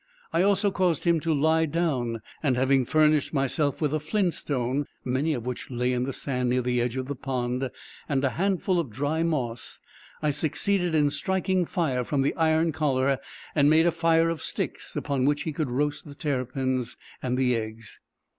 I 0.33 0.41
also 0.41 0.71
caused 0.71 1.03
him 1.03 1.19
to 1.19 1.31
lie 1.31 1.67
down, 1.67 2.23
and 2.41 2.57
having 2.57 2.85
furnished 2.85 3.35
myself 3.35 3.79
with 3.79 3.93
a 3.93 3.99
flint 3.99 4.33
stone, 4.33 4.87
(many 5.05 5.35
of 5.35 5.45
which 5.45 5.69
lay 5.69 5.93
in 5.93 6.05
the 6.05 6.11
sand 6.11 6.49
near 6.49 6.63
the 6.63 6.81
edge 6.81 6.95
of 6.95 7.05
the 7.05 7.13
pond) 7.13 7.69
and 8.09 8.23
a 8.23 8.31
handful 8.31 8.79
of 8.79 8.89
dry 8.89 9.21
moss, 9.21 9.79
I 10.19 10.31
succeeded 10.31 10.95
in 10.95 11.11
striking 11.11 11.65
fire 11.67 12.03
from 12.03 12.23
the 12.23 12.35
iron 12.35 12.71
collar, 12.71 13.19
and 13.53 13.69
made 13.69 13.85
a 13.85 13.91
fire 13.91 14.31
of 14.31 14.41
sticks, 14.41 14.95
upon 14.95 15.25
which 15.25 15.43
he 15.43 15.53
could 15.53 15.69
roast 15.69 16.07
the 16.07 16.15
terrapins 16.15 16.97
and 17.21 17.37
the 17.37 17.55
eggs. 17.55 17.99